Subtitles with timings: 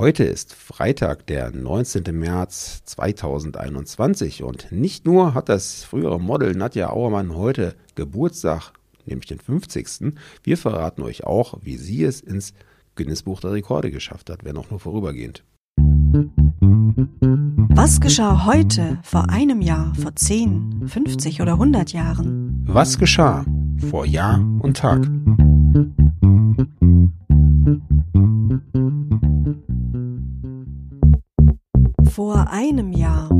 [0.00, 2.04] Heute ist Freitag, der 19.
[2.16, 8.70] März 2021 und nicht nur hat das frühere Model Nadja Auermann heute Geburtstag,
[9.06, 10.14] nämlich den 50.
[10.44, 12.54] Wir verraten euch auch, wie sie es ins
[12.94, 15.42] Guinness-Buch der Rekorde geschafft hat, wenn auch nur vorübergehend.
[17.74, 22.62] Was geschah heute, vor einem Jahr, vor 10, 50 oder 100 Jahren?
[22.68, 23.44] Was geschah
[23.90, 25.08] vor Jahr und Tag?
[32.68, 33.30] Einem Jahr.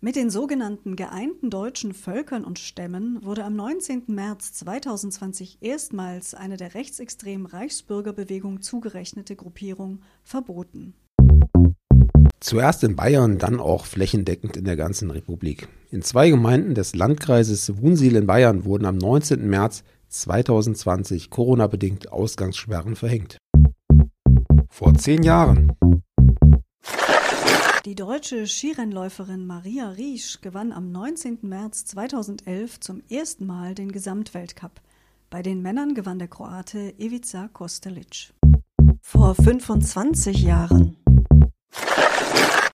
[0.00, 4.04] Mit den sogenannten geeinten deutschen Völkern und Stämmen wurde am 19.
[4.08, 10.94] März 2020 erstmals eine der rechtsextremen Reichsbürgerbewegung zugerechnete Gruppierung verboten.
[12.40, 15.68] Zuerst in Bayern, dann auch flächendeckend in der ganzen Republik.
[15.90, 19.48] In zwei Gemeinden des Landkreises Wunsiedel in Bayern wurden am 19.
[19.48, 23.38] März 2020 Corona-bedingt Ausgangssperren verhängt.
[24.70, 25.72] Vor zehn Jahren.
[27.84, 31.40] Die deutsche Skirennläuferin Maria Riesch gewann am 19.
[31.42, 34.80] März 2011 zum ersten Mal den Gesamtweltcup.
[35.28, 38.32] Bei den Männern gewann der Kroate Ivica Kostelic.
[39.02, 40.96] Vor 25 Jahren.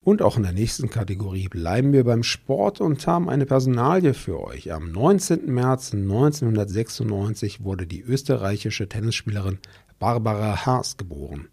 [0.05, 4.41] Und auch in der nächsten Kategorie bleiben wir beim Sport und haben eine Personalie für
[4.41, 4.73] euch.
[4.73, 5.53] Am 19.
[5.53, 9.59] März 1996 wurde die österreichische Tennisspielerin
[9.99, 11.49] Barbara Haas geboren.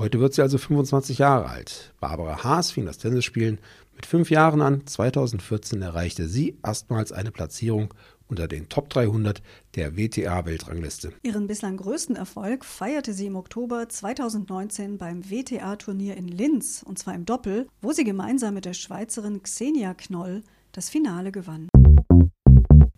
[0.00, 1.92] Heute wird sie also 25 Jahre alt.
[2.00, 3.58] Barbara Haas fing das Tennisspielen
[3.94, 4.86] mit fünf Jahren an.
[4.86, 7.92] 2014 erreichte sie erstmals eine Platzierung
[8.26, 9.42] unter den Top 300
[9.74, 11.12] der WTA-Weltrangliste.
[11.22, 17.14] Ihren bislang größten Erfolg feierte sie im Oktober 2019 beim WTA-Turnier in Linz, und zwar
[17.14, 20.42] im Doppel, wo sie gemeinsam mit der Schweizerin Xenia Knoll
[20.72, 21.68] das Finale gewann.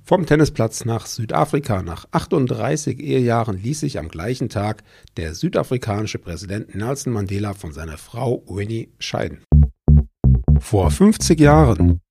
[0.05, 4.83] Vom Tennisplatz nach Südafrika nach 38 Ehejahren ließ sich am gleichen Tag
[5.17, 9.45] der südafrikanische Präsident Nelson Mandela von seiner Frau Winnie scheiden.
[10.59, 12.02] Vor 50 Jahren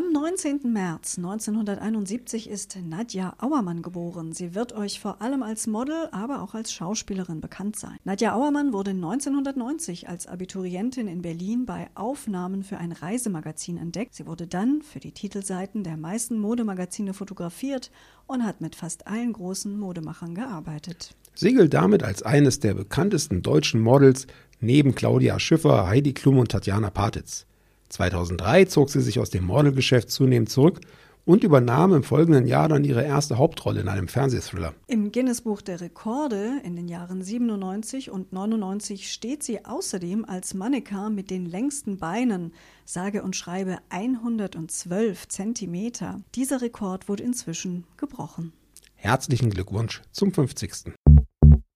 [0.00, 0.72] 19.
[0.72, 4.32] März 1971 ist Nadja Auermann geboren.
[4.32, 7.98] Sie wird euch vor allem als Model, aber auch als Schauspielerin bekannt sein.
[8.02, 14.14] Nadja Auermann wurde 1990 als Abiturientin in Berlin bei Aufnahmen für ein Reisemagazin entdeckt.
[14.14, 17.90] Sie wurde dann für die Titelseiten der meisten Modemagazine fotografiert
[18.26, 21.14] und hat mit fast allen großen Modemachern gearbeitet.
[21.34, 24.26] Sie gilt damit als eines der bekanntesten deutschen Models
[24.60, 27.46] neben Claudia Schiffer, Heidi Klum und Tatjana Patitz.
[27.94, 30.80] 2003 zog sie sich aus dem Modelgeschäft zunehmend zurück
[31.24, 34.74] und übernahm im folgenden Jahr dann ihre erste Hauptrolle in einem Fernsehthriller.
[34.88, 41.14] Im Guinness-Buch der Rekorde in den Jahren 97 und 99 steht sie außerdem als Mannequin
[41.14, 42.52] mit den längsten Beinen,
[42.84, 46.20] sage und schreibe 112 Zentimeter.
[46.34, 48.52] Dieser Rekord wurde inzwischen gebrochen.
[48.96, 50.92] Herzlichen Glückwunsch zum 50.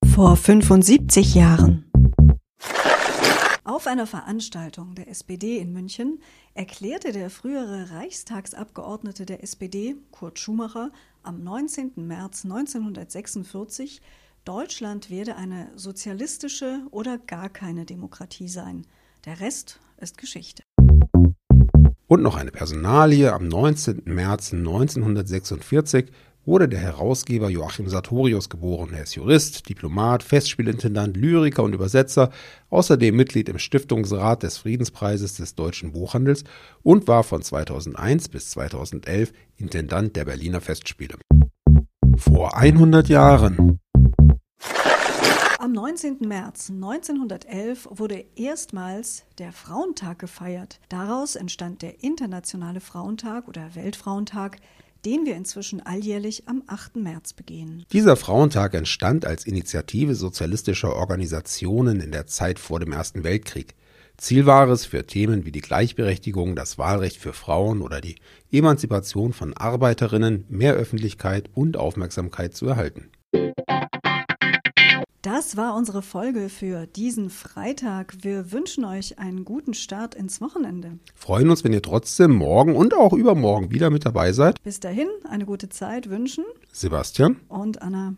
[0.05, 1.88] Vor 75 Jahren.
[3.69, 6.23] Auf einer Veranstaltung der SPD in München
[6.55, 10.91] erklärte der frühere Reichstagsabgeordnete der SPD, Kurt Schumacher,
[11.23, 11.93] am 19.
[11.97, 14.01] März 1946,
[14.47, 18.87] Deutschland werde eine sozialistische oder gar keine Demokratie sein.
[19.27, 20.63] Der Rest ist Geschichte.
[22.07, 23.35] Und noch eine Personalie.
[23.35, 24.05] Am 19.
[24.07, 26.11] März 1946
[26.49, 28.95] wurde der Herausgeber Joachim Sartorius geboren.
[28.95, 32.31] Er ist Jurist, Diplomat, Festspielintendant, Lyriker und Übersetzer,
[32.71, 36.45] außerdem Mitglied im Stiftungsrat des Friedenspreises des deutschen Buchhandels
[36.83, 41.17] und war von 2001 bis 2011 Intendant der Berliner Festspiele.
[42.17, 43.79] Vor 100 Jahren.
[45.59, 46.21] Am 19.
[46.21, 50.81] März 1911 wurde erstmals der Frauentag gefeiert.
[50.89, 54.57] Daraus entstand der Internationale Frauentag oder Weltfrauentag,
[55.05, 56.97] den wir inzwischen alljährlich am 8.
[56.97, 57.85] März begehen.
[57.93, 63.75] Dieser Frauentag entstand als Initiative sozialistischer Organisationen in der Zeit vor dem Ersten Weltkrieg.
[64.17, 68.17] Ziel war es, für Themen wie die Gleichberechtigung, das Wahlrecht für Frauen oder die
[68.51, 73.11] Emanzipation von Arbeiterinnen mehr Öffentlichkeit und Aufmerksamkeit zu erhalten.
[75.31, 78.17] Das war unsere Folge für diesen Freitag.
[78.23, 80.93] Wir wünschen euch einen guten Start ins Wochenende.
[81.15, 84.63] Freuen uns, wenn ihr trotzdem morgen und auch übermorgen wieder mit dabei seid.
[84.63, 88.15] Bis dahin, eine gute Zeit wünschen Sebastian und Anna.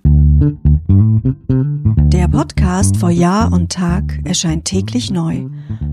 [2.13, 5.49] Der Podcast vor Jahr und Tag erscheint täglich neu.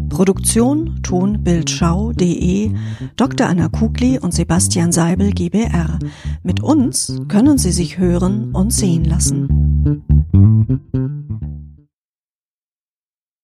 [0.09, 2.75] Produktion tonbildschau.de
[3.15, 3.47] Dr.
[3.47, 5.97] Anna Kugli und Sebastian Seibel GBR.
[6.43, 9.56] Mit uns können Sie sich hören und sehen lassen.